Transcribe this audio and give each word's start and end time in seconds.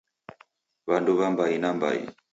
W'anduwa 0.87 1.27
mbai 1.33 1.55
na 1.61 1.69
mbai 1.75 2.01